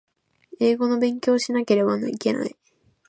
[0.59, 2.55] 英語の勉強をしなければいけない